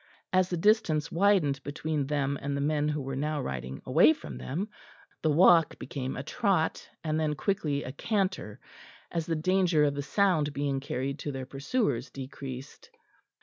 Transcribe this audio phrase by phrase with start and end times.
[0.33, 4.39] As the distance widened between them and the men who were now riding away from
[4.39, 4.67] them,
[5.21, 8.59] the walk became a trot, and then quickly a canter,
[9.11, 12.89] as the danger of the sound being carried to their pursuers decreased.